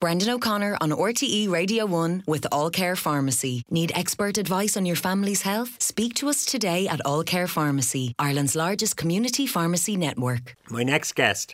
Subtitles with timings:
[0.00, 3.64] Brendan O'Connor on RTE Radio 1 with All Care Pharmacy.
[3.68, 5.82] Need expert advice on your family's health?
[5.82, 10.54] Speak to us today at All Care Pharmacy, Ireland's largest community pharmacy network.
[10.70, 11.52] My next guest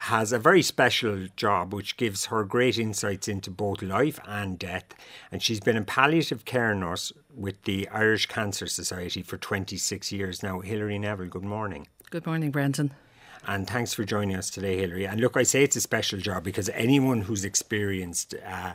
[0.00, 4.94] has a very special job which gives her great insights into both life and death.
[5.30, 10.42] And she's been a palliative care nurse with the Irish Cancer Society for 26 years
[10.42, 10.60] now.
[10.60, 11.88] Hilary Neville, good morning.
[12.10, 12.94] Good morning, Brendan.
[13.46, 15.06] And thanks for joining us today, Hilary.
[15.06, 18.74] And look, I say it's a special job because anyone who's experienced uh,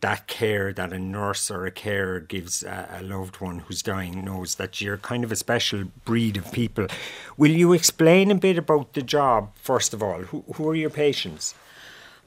[0.00, 4.24] that care that a nurse or a carer gives a, a, loved one who's dying
[4.24, 6.86] knows that you're kind of a special breed of people.
[7.36, 10.20] Will you explain a bit about the job, first of all?
[10.22, 11.54] Who, who are your patients?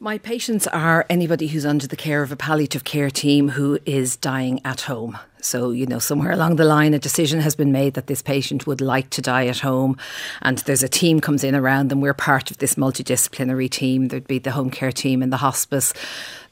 [0.03, 4.15] My patients are anybody who's under the care of a palliative care team who is
[4.15, 5.15] dying at home.
[5.41, 8.65] So, you know, somewhere along the line, a decision has been made that this patient
[8.65, 9.99] would like to die at home,
[10.41, 12.01] and there's a team comes in around them.
[12.01, 14.07] We're part of this multidisciplinary team.
[14.07, 15.93] There'd be the home care team in the hospice,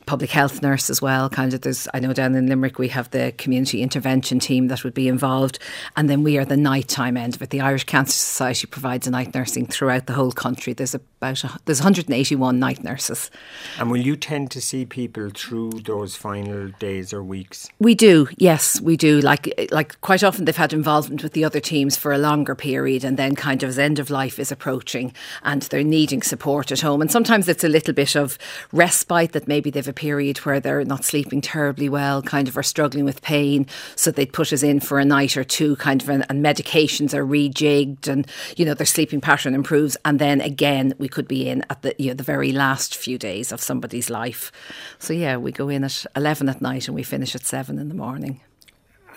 [0.06, 1.28] public health nurse as well.
[1.28, 4.84] Kind of, there's I know down in Limerick we have the community intervention team that
[4.84, 5.58] would be involved,
[5.96, 7.50] and then we are the nighttime end of it.
[7.50, 10.74] The Irish Cancer Society provides a night nursing throughout the whole country.
[10.74, 13.30] There's about a, there's 181 night nurses.
[13.78, 17.70] And will you tend to see people through those final days or weeks?
[17.80, 19.20] We do, yes, we do.
[19.20, 23.04] Like like quite often they've had involvement with the other teams for a longer period,
[23.04, 26.80] and then kind of as end of life is approaching, and they're needing support at
[26.80, 27.02] home.
[27.02, 28.38] And sometimes it's a little bit of
[28.72, 32.64] respite that maybe they've a period where they're not sleeping terribly well, kind of are
[32.64, 33.68] struggling with pain.
[33.96, 37.14] So they'd put us in for a night or two, kind of, and, and medications
[37.14, 38.26] are rejigged and,
[38.56, 39.98] you know, their sleeping pattern improves.
[40.06, 43.18] And then again, we could be in at the, you know, the very last few
[43.18, 44.52] days of somebody's life.
[45.00, 47.90] So yeah, we go in at 11 at night and we finish at 7 in
[47.90, 48.42] the morning.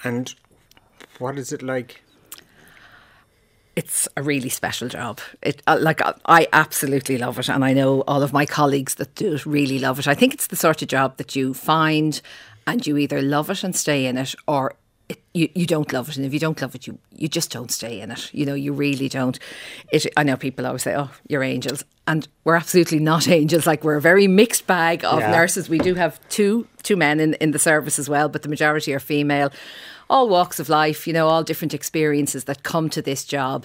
[0.05, 0.35] And
[1.19, 2.03] what is it like
[3.75, 5.21] it's a really special job.
[5.41, 9.15] It uh, like I absolutely love it, and I know all of my colleagues that
[9.15, 10.07] do it really love it.
[10.07, 12.21] I think it's the sort of job that you find,
[12.67, 14.75] and you either love it and stay in it, or
[15.13, 17.51] it, you you don't love it, and if you don't love it, you you just
[17.51, 18.33] don't stay in it.
[18.35, 19.39] You know, you really don't.
[19.93, 20.07] It.
[20.17, 23.67] I know people always say, "Oh, you're angels," and we're absolutely not angels.
[23.67, 25.31] Like we're a very mixed bag of yeah.
[25.31, 25.69] nurses.
[25.69, 28.93] We do have two two men in in the service as well, but the majority
[28.95, 29.51] are female
[30.13, 33.65] all walks of life, you know, all different experiences that come to this job.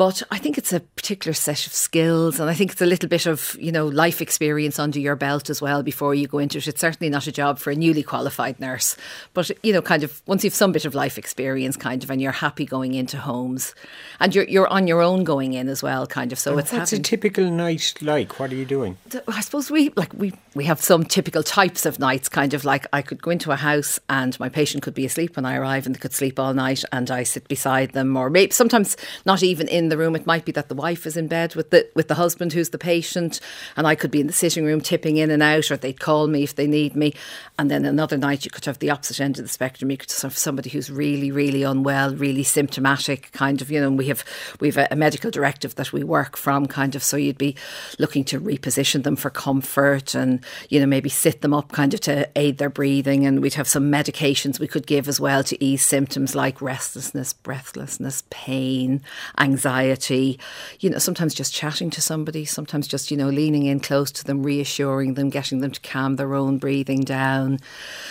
[0.00, 3.06] But I think it's a particular set of skills, and I think it's a little
[3.06, 6.56] bit of you know life experience under your belt as well before you go into
[6.56, 6.66] it.
[6.66, 8.96] It's certainly not a job for a newly qualified nurse,
[9.34, 12.18] but you know, kind of once you've some bit of life experience, kind of, and
[12.18, 13.74] you're happy going into homes,
[14.20, 16.38] and you're you're on your own going in as well, kind of.
[16.38, 18.40] So and it's what's having, a typical night like?
[18.40, 18.96] What are you doing?
[19.28, 22.86] I suppose we like we we have some typical types of nights, kind of like
[22.94, 25.84] I could go into a house and my patient could be asleep when I arrive,
[25.84, 28.96] and they could sleep all night, and I sit beside them, or maybe sometimes
[29.26, 30.16] not even in the room.
[30.16, 32.70] It might be that the wife is in bed with the with the husband who's
[32.70, 33.40] the patient,
[33.76, 36.26] and I could be in the sitting room tipping in and out, or they'd call
[36.26, 37.14] me if they need me.
[37.58, 39.90] And then another night you could have the opposite end of the spectrum.
[39.90, 43.70] You could have somebody who's really, really unwell, really symptomatic, kind of.
[43.70, 44.24] You know, we have
[44.60, 47.02] we have a, a medical directive that we work from, kind of.
[47.02, 47.56] So you'd be
[47.98, 52.00] looking to reposition them for comfort, and you know maybe sit them up, kind of
[52.02, 53.26] to aid their breathing.
[53.26, 57.32] And we'd have some medications we could give as well to ease symptoms like restlessness,
[57.32, 59.02] breathlessness, pain,
[59.38, 60.38] anxiety anxiety,
[60.80, 64.24] you know, sometimes just chatting to somebody, sometimes just, you know, leaning in close to
[64.24, 67.58] them, reassuring them, getting them to calm their own breathing down.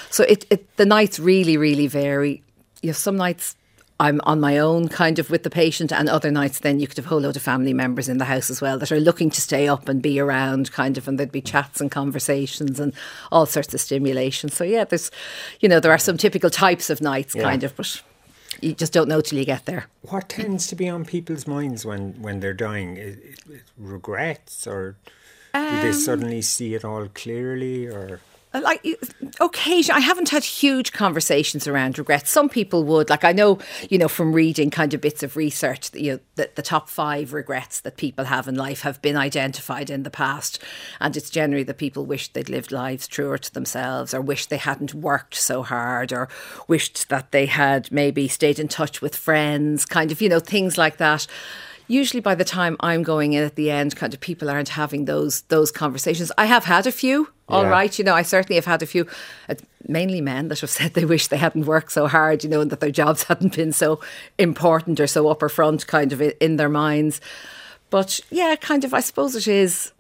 [0.09, 2.43] So it, it the nights really, really vary.
[2.81, 3.55] You know, some nights
[4.01, 6.95] I'm on my own kind of with the patient and other nights then you could
[6.95, 9.29] have a whole load of family members in the house as well that are looking
[9.29, 12.93] to stay up and be around kind of and there'd be chats and conversations and
[13.29, 14.49] all sorts of stimulation.
[14.49, 15.11] So yeah, there's
[15.59, 17.43] you know, there are some typical types of nights yeah.
[17.43, 18.01] kind of but
[18.61, 19.87] you just don't know till you get there.
[20.01, 23.17] What tends to be on people's minds when, when they're dying?
[23.77, 24.95] regrets, or
[25.53, 28.21] do um, they suddenly see it all clearly, or?
[28.51, 28.83] Uh, like
[29.39, 32.27] occasion I haven't had huge conversations around regret.
[32.27, 35.91] Some people would, like I know, you know, from reading kind of bits of research,
[35.91, 39.15] that, you know, that the top five regrets that people have in life have been
[39.15, 40.57] identified in the past,
[40.99, 44.57] and it's generally that people wish they'd lived lives truer to themselves, or wish they
[44.57, 46.27] hadn't worked so hard, or
[46.67, 50.75] wished that they had maybe stayed in touch with friends, kind of, you know, things
[50.75, 51.27] like that
[51.89, 55.05] usually by the time I'm going in at the end, kind of people aren't having
[55.05, 56.31] those those conversations.
[56.37, 57.29] I have had a few.
[57.49, 57.69] All yeah.
[57.69, 59.07] right, you know, I certainly have had a few,
[59.49, 59.55] uh,
[59.87, 62.69] mainly men that have said they wish they hadn't worked so hard, you know, and
[62.71, 63.99] that their jobs hadn't been so
[64.37, 67.19] important or so upper front, kind of in their minds.
[67.89, 69.91] But yeah, kind of, I suppose it is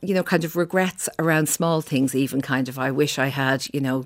[0.00, 3.66] you know, kind of regrets around small things, even kind of, I wish I had,
[3.74, 4.04] you know,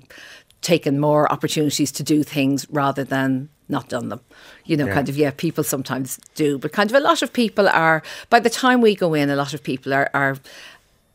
[0.61, 4.21] taken more opportunities to do things rather than not done them.
[4.65, 4.93] You know, yeah.
[4.93, 8.39] kind of, yeah, people sometimes do, but kind of a lot of people are, by
[8.39, 10.37] the time we go in, a lot of people are, are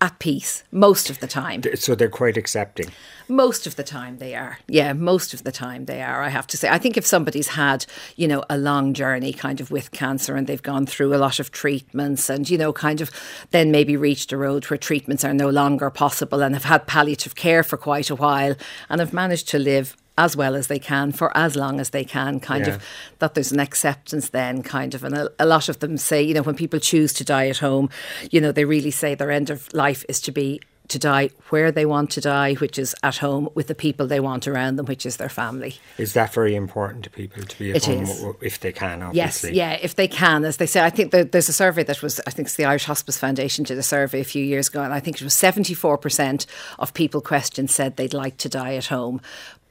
[0.00, 1.60] at peace most of the time.
[1.74, 2.86] So they're quite accepting.
[3.26, 4.58] Most of the time they are.
[4.68, 6.68] Yeah, most of the time they are, I have to say.
[6.68, 7.84] I think if somebody's had,
[8.16, 11.40] you know, a long journey kind of with cancer and they've gone through a lot
[11.40, 13.10] of treatments and, you know, kind of
[13.50, 17.34] then maybe reached a road where treatments are no longer possible and have had palliative
[17.34, 18.54] care for quite a while
[18.88, 22.04] and have managed to live as well as they can for as long as they
[22.04, 22.74] can, kind yeah.
[22.74, 22.84] of
[23.20, 25.04] that there's an acceptance then, kind of.
[25.04, 27.58] And a, a, lot of them say, you know, when people choose to die at
[27.58, 27.88] home,
[28.30, 31.70] you know, they really say their end of life is to be to die where
[31.70, 34.86] they want to die, which is at home with the people they want around them,
[34.86, 35.76] which is their family.
[35.98, 38.24] Is that very important to people to be at it home is.
[38.40, 39.02] if they can?
[39.02, 39.50] Obviously.
[39.50, 40.82] Yes, yeah, if they can, as they say.
[40.82, 43.78] I think there's a survey that was, I think it's the Irish Hospice Foundation did
[43.78, 46.46] a survey a few years ago, and I think it was 74%
[46.78, 49.20] of people questioned said they'd like to die at home,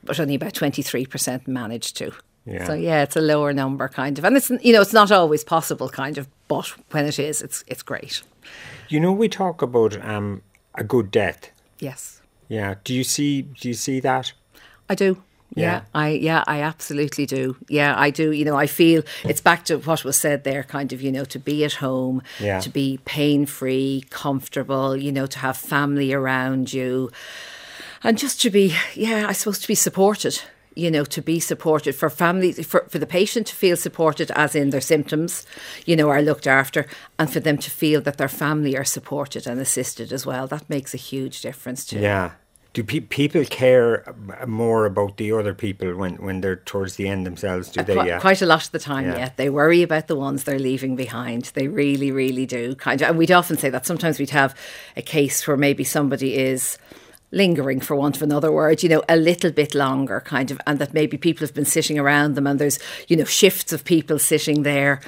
[0.07, 2.11] but only about 23% managed to.
[2.45, 2.65] Yeah.
[2.65, 5.43] So yeah, it's a lower number kind of, and it's you know it's not always
[5.43, 8.23] possible kind of, but when it is, it's it's great.
[8.87, 10.41] You know, we talk about um,
[10.73, 11.51] a good death.
[11.79, 12.21] Yes.
[12.47, 12.75] Yeah.
[12.85, 13.41] Do you see?
[13.41, 14.31] Do you see that?
[14.89, 15.21] I do.
[15.55, 15.63] Yeah.
[15.63, 15.81] yeah.
[15.93, 17.57] I yeah, I absolutely do.
[17.67, 18.31] Yeah, I do.
[18.31, 21.25] You know, I feel it's back to what was said there, kind of, you know,
[21.25, 22.61] to be at home, yeah.
[22.61, 27.11] to be pain free, comfortable, you know, to have family around you
[28.03, 30.41] and just to be, yeah, I suppose to be supported
[30.77, 34.53] you know, to be supported for families, for, for the patient to feel supported as
[34.53, 35.45] in their symptoms,
[35.87, 36.85] you know, are looked after,
[37.17, 40.45] and for them to feel that their family are supported and assisted as well.
[40.45, 41.99] That makes a huge difference too.
[41.99, 42.33] Yeah.
[42.73, 44.13] Do pe- people care
[44.45, 47.69] more about the other people when, when they're towards the end themselves?
[47.69, 47.95] Do uh, they?
[47.95, 48.19] Qu- yeah.
[48.19, 49.17] Quite a lot of the time, yeah.
[49.17, 49.29] yeah.
[49.35, 51.45] They worry about the ones they're leaving behind.
[51.55, 52.75] They really, really do.
[52.75, 54.55] Kind of, and we'd often say that sometimes we'd have
[54.95, 56.77] a case where maybe somebody is
[57.31, 60.79] lingering for want of another word you know a little bit longer kind of and
[60.79, 64.17] that maybe people have been sitting around them and there's you know shifts of people
[64.17, 65.01] sitting there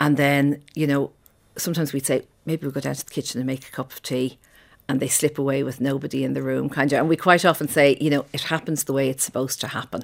[0.00, 1.12] and then you know
[1.56, 4.02] sometimes we'd say maybe we'll go down to the kitchen and make a cup of
[4.02, 4.38] tea
[4.88, 7.68] and they slip away with nobody in the room kind of and we quite often
[7.68, 10.02] say you know it happens the way it's supposed to happen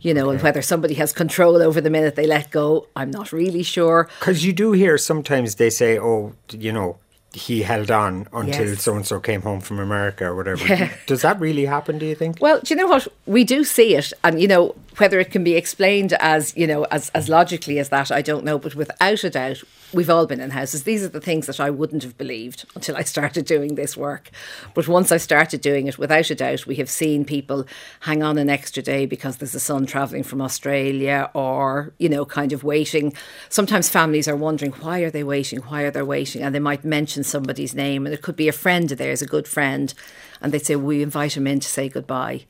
[0.00, 0.34] you know, okay.
[0.34, 4.08] and whether somebody has control over the minute they let go, I'm not really sure.
[4.20, 6.98] Because you do hear sometimes they say, oh, you know,
[7.32, 10.66] he held on until so and so came home from America or whatever.
[10.66, 10.90] Yeah.
[11.06, 12.38] Does that really happen, do you think?
[12.40, 13.08] Well, do you know what?
[13.26, 14.12] We do see it.
[14.24, 17.90] And, you know, whether it can be explained as, you know, as, as logically as
[17.90, 18.58] that, I don't know.
[18.58, 19.62] But without a doubt,
[19.96, 20.84] we've all been in houses.
[20.84, 24.30] These are the things that I wouldn't have believed until I started doing this work.
[24.74, 27.66] But once I started doing it, without a doubt, we have seen people
[28.00, 32.24] hang on an extra day because there's a son travelling from Australia or, you know,
[32.24, 33.14] kind of waiting.
[33.48, 35.60] Sometimes families are wondering, why are they waiting?
[35.60, 36.42] Why are they waiting?
[36.42, 39.26] And they might mention somebody's name, and it could be a friend of theirs, a
[39.26, 39.92] good friend,
[40.40, 42.44] and they'd say, we invite him in to say goodbye.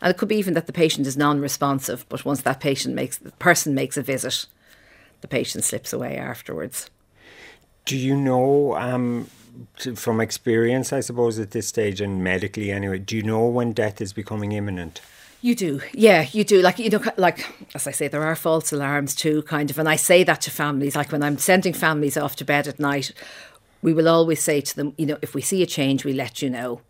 [0.00, 3.18] And it could be even that the patient is non-responsive, but once that patient makes
[3.18, 4.46] the person makes a visit,
[5.20, 6.90] the patient slips away afterwards.
[7.84, 9.28] Do you know um,
[9.94, 14.00] from experience, I suppose, at this stage and medically anyway, do you know when death
[14.00, 15.00] is becoming imminent?
[15.40, 16.60] You do, yeah, you do.
[16.60, 19.78] Like you know, like as I say, there are false alarms too, kind of.
[19.78, 22.80] And I say that to families, like when I'm sending families off to bed at
[22.80, 23.12] night,
[23.80, 26.42] we will always say to them, you know, if we see a change, we let
[26.42, 26.80] you know.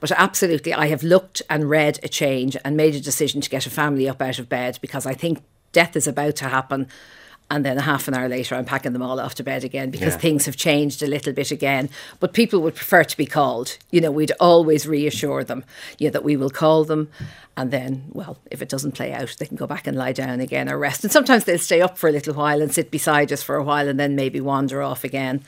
[0.00, 3.66] But absolutely, I have looked and read a change and made a decision to get
[3.66, 5.42] a family up out of bed because I think
[5.72, 6.88] death is about to happen
[7.50, 9.90] and then a half an hour later I'm packing them all off to bed again
[9.90, 10.18] because yeah.
[10.18, 11.88] things have changed a little bit again.
[12.20, 13.78] But people would prefer to be called.
[13.90, 15.64] You know, we'd always reassure them,
[15.98, 17.10] you know, that we will call them
[17.58, 20.38] and then, well, if it doesn't play out, they can go back and lie down
[20.38, 21.02] again or rest.
[21.02, 23.64] And sometimes they'll stay up for a little while and sit beside us for a
[23.64, 25.42] while and then maybe wander off again.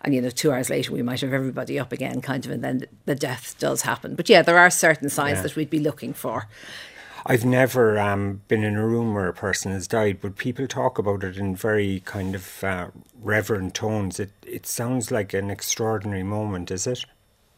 [0.00, 2.64] And, you know, two hours later, we might have everybody up again, kind of, and
[2.64, 4.16] then the death does happen.
[4.16, 5.42] But yeah, there are certain signs yeah.
[5.42, 6.48] that we'd be looking for.
[7.24, 10.98] I've never um, been in a room where a person has died, but people talk
[10.98, 12.88] about it in very kind of uh,
[13.20, 14.18] reverent tones.
[14.18, 17.04] It it sounds like an extraordinary moment, is it?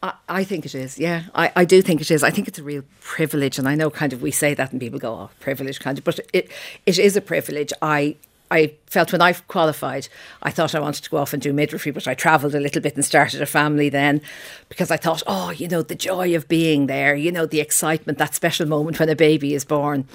[0.03, 1.23] I, I think it is, yeah.
[1.33, 2.21] I, I do think it is.
[2.23, 4.79] I think it's a real privilege, and I know kind of we say that and
[4.79, 6.51] people go, "Oh, privilege," kind of, but it
[6.85, 7.73] it is a privilege.
[7.81, 8.17] I
[8.51, 10.07] I felt when I qualified,
[10.43, 12.81] I thought I wanted to go off and do midwifery, but I travelled a little
[12.81, 14.21] bit and started a family then
[14.69, 18.17] because I thought, oh, you know, the joy of being there, you know, the excitement,
[18.19, 20.07] that special moment when a baby is born.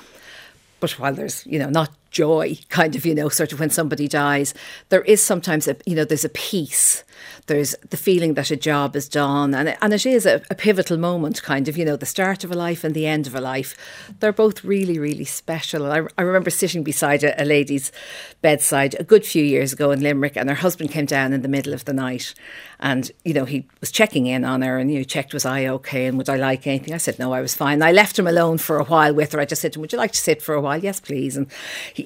[0.78, 4.08] But while there's, you know, not joy, kind of, you know, sort of when somebody
[4.08, 4.54] dies,
[4.88, 7.04] there is sometimes a, you know, there's a peace.
[7.46, 10.54] There's the feeling that a job is done, and it, and it is a, a
[10.54, 13.34] pivotal moment, kind of, you know, the start of a life and the end of
[13.34, 13.76] a life.
[14.20, 15.90] They're both really, really special.
[15.90, 17.92] I, I remember sitting beside a, a lady's
[18.40, 21.48] bedside a good few years ago in Limerick, and her husband came down in the
[21.48, 22.34] middle of the night,
[22.78, 25.66] and you know he was checking in on her, and you know checked was I
[25.66, 26.94] okay, and would I like anything?
[26.94, 27.82] I said no, I was fine.
[27.82, 29.40] I left him alone for a while with her.
[29.40, 31.36] I just said to him, "Would you like to sit for a while?" Yes, please.
[31.36, 31.48] And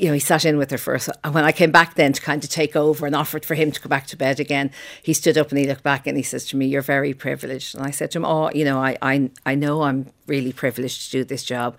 [0.00, 1.08] you know, he sat in with her first.
[1.22, 3.70] And when I came back then to kind of take over and offered for him
[3.72, 4.70] to go back to bed again,
[5.02, 7.74] he stood up and he looked back and he says to me, "You're very privileged."
[7.74, 11.04] And I said to him, "Oh, you know, I I I know I'm really privileged
[11.06, 11.78] to do this job,"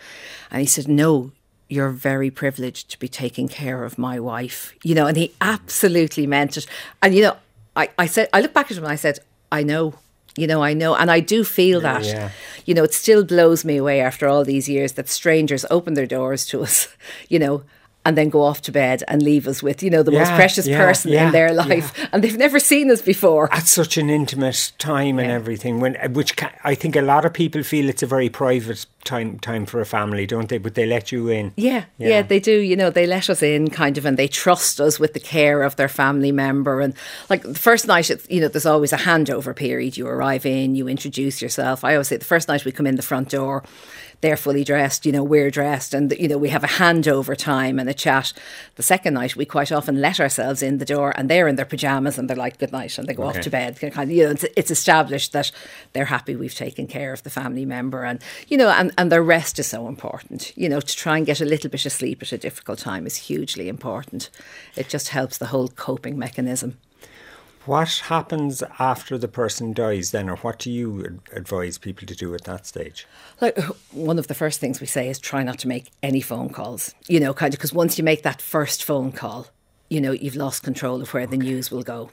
[0.52, 1.32] and he said, "No."
[1.68, 6.28] You're very privileged to be taking care of my wife, you know, and he absolutely
[6.28, 6.68] meant it.
[7.02, 7.38] And you know,
[7.76, 9.18] I, I said, I look back at him and I said,
[9.52, 9.96] I know,
[10.38, 12.06] you know, I know, and I do feel that.
[12.06, 12.30] yeah.
[12.66, 16.06] You know, it still blows me away after all these years that strangers open their
[16.06, 16.88] doors to us,
[17.30, 17.64] you know,
[18.06, 20.68] and then go off to bed and leave us with, you know, the most precious
[20.68, 23.52] yeah, person yeah, in their life, and they've never seen us before.
[23.52, 27.34] At such an intimate time and everything, when which ca I think a lot of
[27.34, 30.58] people feel it's a very private time time for a family, don't they?
[30.58, 31.54] But they let you in.
[31.56, 32.22] Yeah, yeah, Yeah.
[32.24, 32.60] they do.
[32.60, 35.64] You know, they let us in kind of and they trust us with the care
[35.64, 36.82] of their family member.
[36.82, 36.94] And
[37.30, 39.96] like the first night, it's, you know, there's always a handover period.
[39.98, 41.84] You arrive in, you introduce yourself.
[41.84, 43.64] I always say the first night we come in the front door,
[44.22, 47.78] they're fully dressed, you know, we're dressed, and, you know, we have a handover time
[47.78, 48.32] and a chat.
[48.76, 51.66] The second night, we quite often let ourselves in the door and they're in their
[51.66, 53.78] pajamas and they're like, good night, and they go off to bed.
[53.80, 55.52] Kind of, you know, it's, it's established that
[55.94, 58.04] they're happy we've taken care of the family member.
[58.04, 60.52] And, you know, and, and their rest is so important.
[60.56, 63.06] You know, to try and get a little bit of sleep at a difficult time
[63.06, 64.30] is hugely important.
[64.76, 66.78] It just helps the whole coping mechanism.
[67.66, 72.36] What happens after the person dies then, or what do you advise people to do
[72.36, 73.08] at that stage?
[73.42, 73.58] Like
[73.92, 76.94] one of the first things we say is try not to make any phone calls.
[77.08, 79.48] You know, kind of because once you make that first phone call,
[79.90, 82.12] you know you've lost control of where the news will go.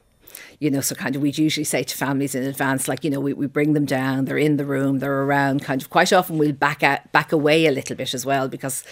[0.58, 3.20] You know, so kind of we'd usually say to families in advance, like you know,
[3.20, 5.62] we, we bring them down, they're in the room, they're around.
[5.62, 8.84] Kind of quite often we'll back out, back away a little bit as well because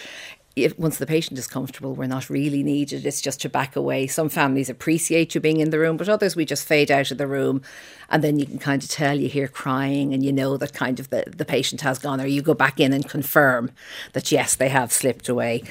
[0.64, 3.07] if once the patient is comfortable, we're not really needed.
[3.07, 4.07] It's just to back away.
[4.07, 7.19] Some families appreciate you being in the room, but others we just fade out of
[7.19, 7.62] the room,
[8.09, 11.00] and then you can kind of tell you hear crying, and you know that kind
[11.00, 13.71] of the, the patient has gone, or you go back in and confirm
[14.12, 15.62] that yes, they have slipped away,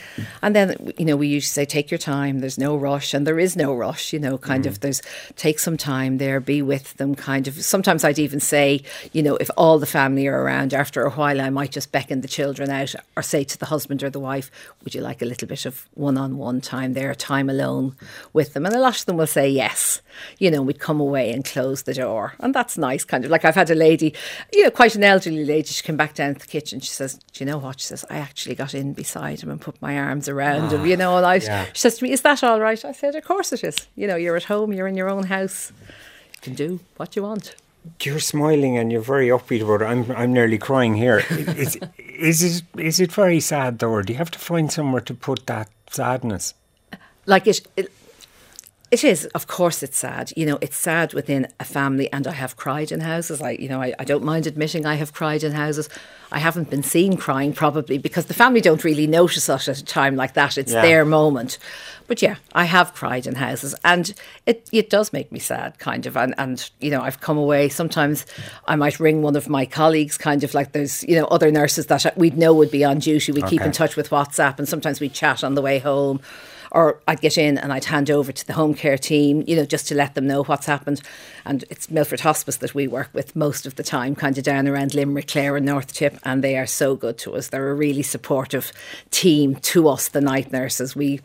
[0.42, 2.40] and then you know we usually say take your time.
[2.40, 4.14] There's no rush, and there is no rush.
[4.14, 4.82] You know, kind of mm.
[4.82, 5.02] there's
[5.36, 7.16] take some time there, be with them.
[7.16, 11.04] Kind of sometimes I'd even say, you know, if all the family are around, after
[11.04, 14.10] a while I might just beckon the children out, or say to the husband or
[14.10, 14.52] the wife,
[14.84, 17.96] would you like a little bit of one-on-one time there, time alone
[18.32, 18.66] with them?
[18.66, 20.02] And a lot of them will say yes.
[20.38, 22.34] You know, we'd come away and close the door.
[22.40, 24.14] And that's nice, kind of like I've had a lady,
[24.54, 25.68] you know, quite an elderly lady.
[25.68, 26.80] She came back down to the kitchen.
[26.80, 27.80] She says, Do you know what?
[27.82, 30.96] She says, I actually got in beside him and put my arms around him, you
[30.96, 31.18] know.
[31.18, 31.66] And I, ah, yeah.
[31.74, 32.84] she says to me, Is that all right?
[32.84, 33.76] I said, Of course it is.
[33.96, 35.74] You know, you're at home, you're in your own house.
[36.36, 37.56] You can do what you want.
[38.02, 39.86] You're smiling and you're very upbeat about it.
[39.86, 41.20] I'm I'm nearly crying here.
[41.30, 45.02] is, is it is it very sad though, or do you have to find somewhere
[45.02, 46.54] to put that sadness?
[47.30, 47.62] like it,
[48.92, 49.26] it is.
[49.28, 50.32] Of course it's sad.
[50.36, 53.42] You know it's sad within a family and i have cried in houses.
[53.42, 55.90] I you know I, I don't mind admitting i have cried in houses.
[56.32, 59.86] I haven't been seen crying probably because the family don't really notice us at a
[59.86, 60.58] time like that.
[60.58, 60.82] It's Yeah.
[60.82, 61.58] their moment.
[62.08, 64.14] But yeah i have cried in houses and
[64.48, 66.18] it it does make me sad kind of.
[66.18, 67.70] And and you know i've come away.
[67.70, 68.26] Sometimes
[68.68, 71.86] i might ring one of my colleagues kind of like there's you know other nurses
[71.88, 73.32] that we'd know would be on duty.
[73.32, 76.20] We keep in touch with whatsapp and sometimes we chat on the way home
[76.72, 79.66] or I'd get in and I'd hand over to the home care team, you know,
[79.66, 81.02] just to let them know what's happened.
[81.46, 84.68] And it's Milford Hospice that we work with most of the time, kind of down
[84.68, 87.48] around Limerick, Clare, and North Tip, and they are so good to us.
[87.48, 88.72] They're a really supportive
[89.12, 90.96] team to us, the night nurses.
[90.96, 91.22] We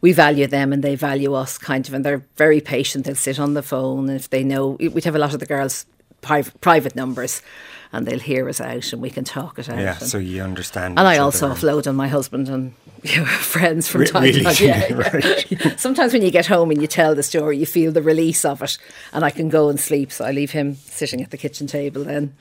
[0.00, 3.04] we value them and they value us, kind of, and they're very patient.
[3.04, 4.70] They'll sit on the phone if they know.
[4.80, 5.86] We'd have a lot of the girls
[6.20, 7.42] private private numbers.
[7.90, 9.78] And they'll hear us out, and we can talk it out.
[9.78, 10.98] Yeah, and- so you understand.
[10.98, 12.74] and I also offload on my husband and
[13.04, 14.40] you know, friends from time really?
[14.40, 14.54] to time.
[14.60, 15.50] Yeah, Right.
[15.50, 15.76] yeah.
[15.76, 18.62] Sometimes when you get home and you tell the story, you feel the release of
[18.62, 18.76] it,
[19.12, 20.12] and I can go and sleep.
[20.12, 22.34] So I leave him sitting at the kitchen table then.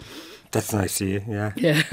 [0.51, 1.21] That's nice of you.
[1.27, 1.51] Yeah.
[1.55, 1.83] Yeah.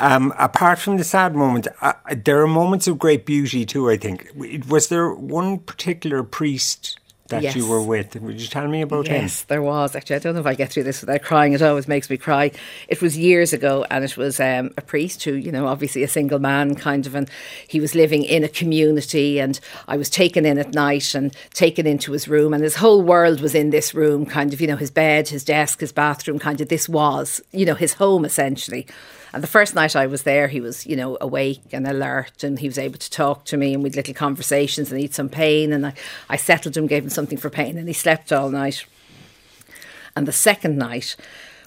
[0.00, 1.92] Um, apart from the sad moment, uh,
[2.24, 3.88] there are moments of great beauty too.
[3.88, 4.28] I think.
[4.68, 6.98] Was there one particular priest
[7.30, 8.14] that you were with?
[8.14, 9.22] Would you tell me about him?
[9.22, 10.16] Yes, there was actually.
[10.16, 11.52] I don't know if I get through this without crying.
[11.52, 12.52] It always makes me cry.
[12.88, 16.08] It was years ago, and it was um, a priest who, you know, obviously a
[16.08, 17.28] single man, kind of, and
[17.66, 19.40] he was living in a community.
[19.40, 19.58] And
[19.88, 23.40] I was taken in at night and taken into his room, and his whole world
[23.40, 26.60] was in this room, kind of, you know, his bed, his desk, his bathroom, kind
[26.60, 26.68] of.
[26.68, 28.86] This was, you know, his home essentially.
[29.32, 32.58] And the first night I was there, he was, you know, awake and alert and
[32.58, 35.72] he was able to talk to me and we'd little conversations and he'd some pain.
[35.72, 35.94] And I,
[36.28, 38.84] I settled him, gave him something for pain and he slept all night.
[40.16, 41.16] And the second night,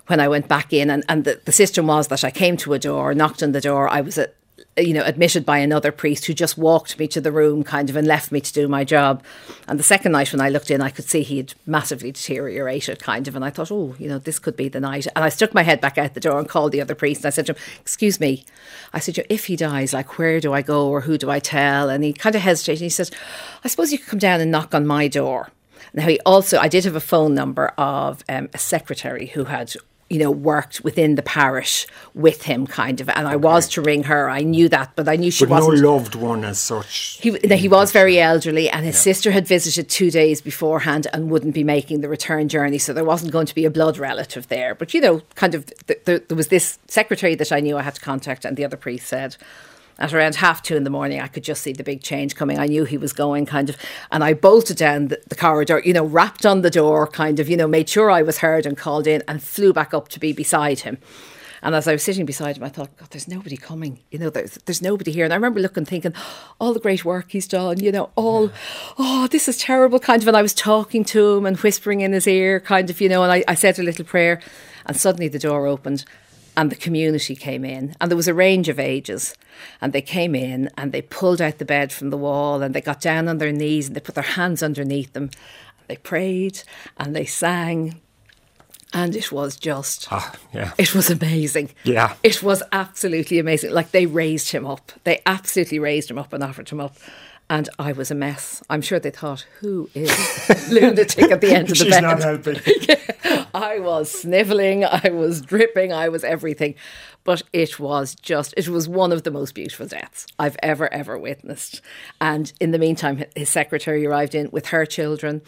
[0.08, 2.74] when I went back in, and, and the, the system was that I came to
[2.74, 4.36] a door, knocked on the door, I was at
[4.78, 7.96] you know, admitted by another priest who just walked me to the room kind of
[7.96, 9.24] and left me to do my job.
[9.68, 13.00] And the second night when I looked in, I could see he had massively deteriorated
[13.00, 13.36] kind of.
[13.36, 15.08] And I thought, oh, you know, this could be the night.
[15.16, 17.22] And I stuck my head back out the door and called the other priest.
[17.22, 18.46] And I said to him, excuse me.
[18.94, 21.90] I said, if he dies, like, where do I go or who do I tell?
[21.90, 22.82] And he kind of hesitated.
[22.82, 23.12] He said,
[23.64, 25.50] I suppose you could come down and knock on my door.
[25.94, 29.76] Now, he also, I did have a phone number of um, a secretary who had
[30.10, 33.10] you know, worked within the parish with him, kind of.
[33.10, 34.30] And I was to ring her.
[34.30, 35.82] I knew that, but I knew she but wasn't.
[35.82, 37.20] no loved one as such.
[37.22, 39.14] He, he was very elderly, and his yeah.
[39.14, 43.04] sister had visited two days beforehand and wouldn't be making the return journey, so there
[43.04, 44.76] wasn't going to be a blood relative there.
[44.76, 47.82] But you know, kind of, th- th- there was this secretary that I knew I
[47.82, 49.38] had to contact, and the other priest said,
[50.04, 52.60] at around half two in the morning, I could just see the big change coming.
[52.60, 53.78] I knew he was going, kind of,
[54.12, 57.48] and I bolted down the, the, corridor, you know, rapped on the door, kind of,
[57.48, 60.20] you know, made sure I was heard and called in, and flew back up to
[60.20, 60.98] be beside him.
[61.62, 64.00] And as I was sitting beside him, I thought, God, there's nobody coming.
[64.12, 65.24] You know, there's, there's nobody here.
[65.24, 66.14] And I remember looking, thinking,
[66.60, 68.52] all the great work he's done, you know, all,
[68.98, 70.28] oh, this is terrible, kind of.
[70.28, 73.24] And I was talking to him and whispering in his ear, kind of, you know,
[73.24, 74.42] and I, I said a little prayer.
[74.86, 76.04] And suddenly the door opened
[76.56, 77.96] and the community came in.
[78.00, 79.36] And there was a range of ages.
[79.82, 82.82] And they came in and they pulled out the bed from the wall and they
[82.82, 85.30] got down on their knees and they put their hands underneath them.
[85.88, 86.64] They prayed
[86.98, 88.00] and they sang.
[88.96, 90.74] And it was just ah, yeah.
[90.78, 91.72] it was amazing.
[91.84, 92.16] Yeah.
[92.22, 93.72] It was absolutely amazing.
[93.72, 94.92] Like they raised him up.
[95.04, 96.98] They absolutely raised him up and offered him up
[97.50, 98.64] and I was a mess.
[98.70, 100.10] I'm sure they thought, who is
[100.72, 102.02] lunatic at the end of the She's bed?
[102.02, 102.60] not helping.
[102.82, 103.46] yeah.
[103.54, 106.76] I was snivelling, I was dripping, I was everything.
[107.24, 111.18] But it was just, it was one of the most beautiful deaths I've ever, ever
[111.18, 111.82] witnessed.
[112.20, 115.42] And in the meantime, his secretary arrived in with her children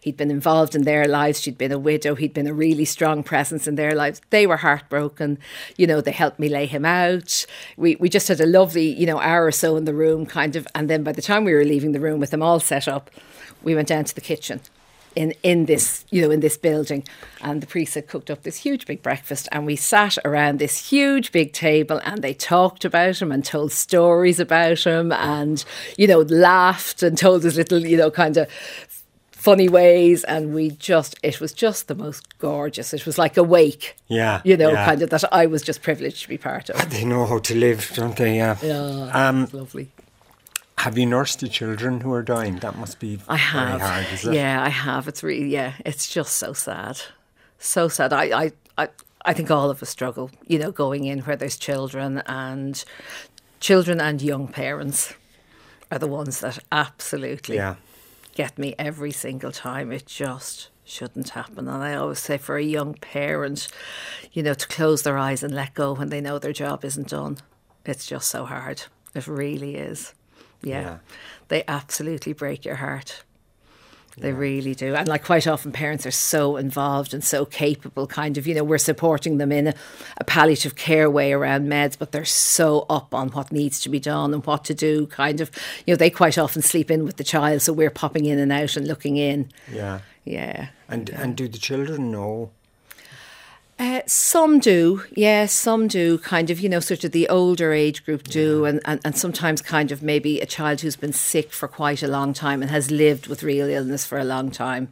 [0.00, 1.40] He'd been involved in their lives.
[1.40, 2.14] She'd been a widow.
[2.14, 4.20] He'd been a really strong presence in their lives.
[4.30, 5.38] They were heartbroken.
[5.76, 7.46] You know, they helped me lay him out.
[7.76, 10.56] We, we just had a lovely, you know, hour or so in the room, kind
[10.56, 10.66] of.
[10.74, 13.10] And then by the time we were leaving the room with them all set up,
[13.62, 14.60] we went down to the kitchen
[15.18, 17.02] in in this you know in this building
[17.40, 20.90] and the priest had cooked up this huge big breakfast and we sat around this
[20.90, 25.64] huge big table and they talked about him and told stories about him and
[25.96, 28.48] you know laughed and told us little you know kind of
[29.38, 32.92] funny ways and we just it was just the most gorgeous.
[32.92, 33.96] It was like a wake.
[34.08, 34.84] Yeah you know yeah.
[34.84, 36.90] kind of that i was just privileged to be part of.
[36.90, 38.36] They know how to live don't they?
[38.36, 38.56] Yeah.
[38.62, 39.90] Yeah um, lovely.
[40.78, 42.56] have you nursed the children who are dying?
[42.58, 43.80] That must be i have.
[43.80, 45.06] hard, yeah i have.
[45.08, 47.00] It's really yeah it's just so sad.
[47.60, 48.12] So sad.
[48.12, 48.88] I i, I
[49.24, 52.84] I think all of us struggle, you know, going in where there's children and
[53.60, 55.14] children and young parents
[55.90, 57.76] are the ones that absolutely yeah
[58.38, 59.90] get me every single time.
[59.90, 61.66] It just shouldn't happen.
[61.66, 63.66] And I always say for a young parent,
[64.32, 67.08] you know, to close their eyes and let go when they know their job isn't
[67.08, 67.38] done,
[67.84, 68.84] it's just so hard.
[69.12, 70.14] It really is.
[70.62, 70.80] Yeah.
[70.80, 70.98] yeah.
[71.48, 73.24] They absolutely break your heart.
[74.20, 74.36] They yeah.
[74.36, 74.94] really do.
[74.94, 78.64] And like quite often parents are so involved and so capable, kind of, you know,
[78.64, 79.74] we're supporting them in a,
[80.18, 84.00] a, palliative care way around meds, but they're so up on what needs to be
[84.00, 85.50] done and what to do, kind of,
[85.86, 88.52] you know, they quite often sleep in with the child, so we're popping in and
[88.52, 89.50] out and looking in.
[89.72, 90.00] Yeah.
[90.24, 90.68] Yeah.
[90.88, 91.22] And yeah.
[91.22, 92.50] and do the children know
[93.78, 96.18] uh, some do, yeah, some do.
[96.18, 98.70] Kind of, you know, sort of the older age group do, yeah.
[98.70, 102.08] and, and, and sometimes kind of maybe a child who's been sick for quite a
[102.08, 104.88] long time and has lived with real illness for a long time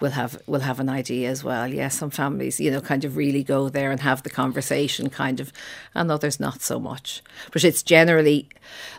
[0.00, 1.66] will have will have an idea as well.
[1.66, 5.40] Yeah, some families, you know, kind of really go there and have the conversation, kind
[5.40, 5.52] of,
[5.94, 7.22] and others not so much.
[7.52, 8.48] But it's generally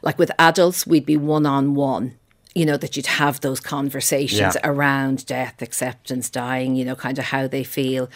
[0.01, 2.17] like with adults, we'd be one on one
[2.57, 4.61] you know, that you'd have those conversations yeah.
[4.63, 8.09] around death, acceptance, dying, you know, kind of how they feel.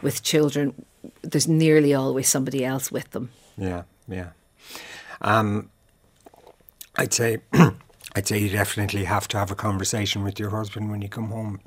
[0.00, 0.86] With children,
[1.22, 3.30] there's nearly always somebody else with them.
[3.58, 4.28] Yeah, yeah.
[5.20, 5.70] Um,
[6.94, 7.38] I'd say,
[8.14, 11.30] I'd say you definitely have to have a conversation with your husband when you come
[11.30, 11.60] home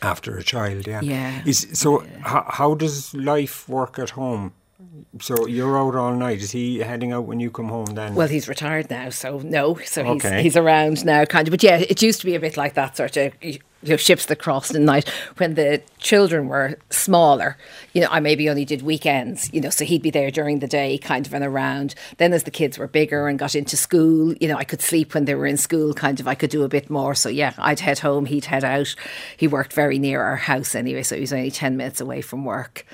[0.00, 0.86] after a child.
[0.86, 1.02] Yeah.
[1.02, 1.42] Yeah.
[1.44, 2.08] Is, so, yeah.
[2.22, 4.54] How, how does life work at home?
[5.20, 6.40] So you're out all night.
[6.40, 8.14] Is he heading out when you come home then?
[8.14, 9.78] Well, he's retired now, so no.
[9.84, 10.36] So okay.
[10.36, 11.52] he's he's around now, kind of.
[11.52, 13.32] But yeah, it used to be a bit like that sort of
[13.86, 17.56] you know, ships that crossed the night when the children were smaller.
[17.92, 19.52] You know, I maybe only did weekends.
[19.52, 21.94] You know, so he'd be there during the day, kind of and around.
[22.18, 25.14] Then as the kids were bigger and got into school, you know, I could sleep
[25.14, 25.94] when they were in school.
[25.94, 27.14] Kind of, I could do a bit more.
[27.14, 28.26] So yeah, I'd head home.
[28.26, 28.94] He'd head out.
[29.36, 32.44] He worked very near our house anyway, so he was only ten minutes away from
[32.44, 32.84] work.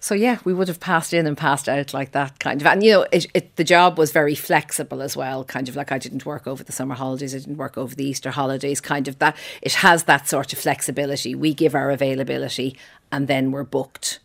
[0.00, 2.66] So yeah, we would have passed in and passed out like that kind of.
[2.66, 5.44] And you know, it, it, the job was very flexible as well.
[5.44, 8.04] Kind of like I didn't work over the summer holidays, I didn't work over the
[8.04, 8.80] Easter holidays.
[8.80, 9.36] Kind of that.
[9.60, 11.34] It has that sort of flexibility.
[11.34, 12.76] We give our availability,
[13.12, 14.20] and then we're booked.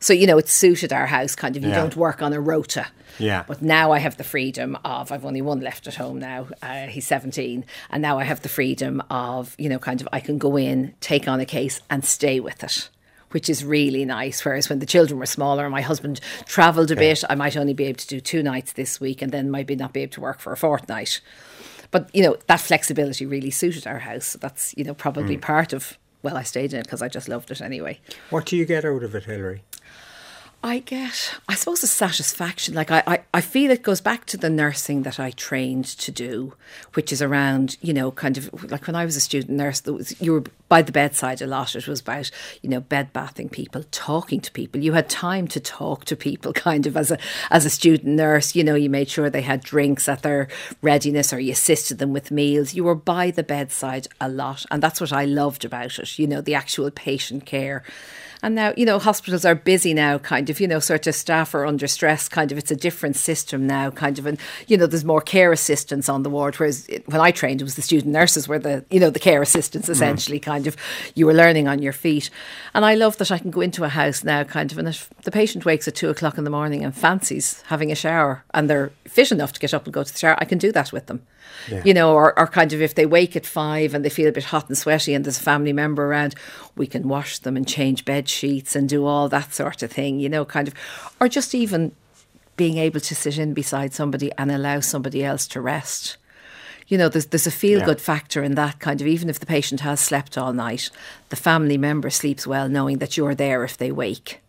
[0.00, 1.62] So, you know, it suited our house kind of.
[1.62, 1.76] You Yeah.
[1.76, 2.86] don't work on a rota.
[3.18, 3.44] Yeah.
[3.46, 6.48] But now I have the freedom of, I've only one left at home now.
[6.60, 7.64] Uh, he's 17.
[7.90, 10.94] And now I have the freedom of, you know, kind of, I can go in,
[11.00, 12.88] take on a case and stay with it.
[13.30, 14.44] Which is really nice.
[14.44, 17.72] Whereas when the children were smaller and my husband travelled a bit, I might only
[17.72, 20.12] be able to do two nights this week and then might be not be able
[20.14, 21.20] to work for a fortnight.
[21.92, 24.24] But, you know, that flexibility really suited our house.
[24.24, 25.42] So that's, you know, probably mm.
[25.42, 28.00] part of, well, I stayed in it because I just loved it anyway.
[28.30, 29.62] What do you get out of it, Hilary?
[30.64, 32.74] I get, I suppose, a satisfaction.
[32.74, 36.12] Like I, I, I feel it goes back to the nursing that I trained to
[36.12, 36.54] do,
[36.94, 40.20] which is around, you know, kind of like when I was a student nurse, was,
[40.20, 41.74] you were by the bedside a lot.
[41.74, 42.30] It was about,
[42.62, 44.80] you know, bed bathing people, talking to people.
[44.80, 47.18] You had time to talk to people, kind of as a
[47.50, 48.54] as a student nurse.
[48.54, 50.46] You know, you made sure they had drinks at their
[50.80, 52.72] readiness, or you assisted them with meals.
[52.72, 56.20] You were by the bedside a lot, and that's what I loved about it.
[56.20, 57.82] You know, the actual patient care.
[58.42, 61.54] And now, you know, hospitals are busy now, kind of, you know, sort of staff
[61.54, 62.58] are under stress, kind of.
[62.58, 64.26] It's a different system now, kind of.
[64.26, 66.56] And, you know, there's more care assistants on the ward.
[66.56, 69.20] Whereas it, when I trained, it was the student nurses were the, you know, the
[69.20, 69.92] care assistants mm.
[69.92, 70.76] essentially, kind of.
[71.14, 72.30] You were learning on your feet.
[72.74, 74.78] And I love that I can go into a house now, kind of.
[74.78, 77.94] And if the patient wakes at two o'clock in the morning and fancies having a
[77.96, 80.58] shower and they're fit enough to get up and go to the shower, I can
[80.58, 81.24] do that with them.
[81.84, 84.32] You know, or, or kind of if they wake at five and they feel a
[84.32, 86.34] bit hot and sweaty and there's a family member around,
[86.76, 90.18] we can wash them and change bed sheets and do all that sort of thing,
[90.18, 90.74] you know, kind of,
[91.20, 91.92] or just even
[92.56, 96.16] being able to sit in beside somebody and allow somebody else to rest.
[96.88, 98.04] You know, there's there's a feel good Yeah.
[98.04, 100.90] factor in that kind of even if the patient has slept all night,
[101.28, 104.40] the family member sleeps well knowing that you're there if they wake.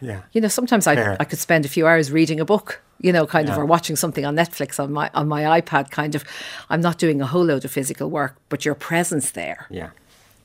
[0.00, 0.20] Yeah.
[0.32, 3.26] You know, sometimes I I could spend a few hours reading a book, you know,
[3.26, 3.62] kind of, Yeah.
[3.62, 5.90] or watching something on Netflix on my on my iPad.
[5.90, 6.24] Kind of,
[6.68, 9.90] I'm not doing a whole load of physical work, but your presence there Yeah.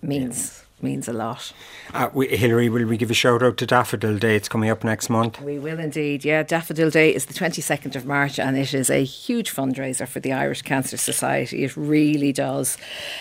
[0.01, 1.53] means means a lot.
[1.93, 4.35] Uh, we, Hilary, will we give a shout out to Daffodil Day?
[4.35, 5.41] It's coming up next month.
[5.41, 6.23] We will indeed.
[6.25, 10.19] Yeah, Daffodil Day is the 22nd of March and it is a huge fundraiser for
[10.19, 11.63] the Irish Cancer Society.
[11.63, 12.77] It really does.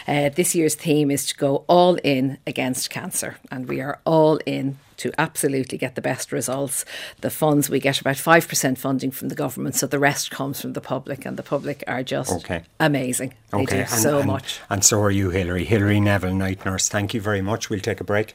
[0.06, 4.40] Uh, this year's theme is to go all in against cancer, and we are all
[4.44, 6.84] in to absolutely get the best results.
[7.20, 10.72] The funds, we get about 5% funding from the government, so the rest comes from
[10.72, 12.62] the public, and the public are just Okay.
[12.80, 13.34] amazing.
[13.52, 14.60] They do and, so and- much.
[14.70, 15.64] And so are you, Hilary.
[15.66, 16.88] Hilary Neville, night nurse.
[16.88, 17.68] Thank you very much.
[17.68, 18.34] We'll take a break.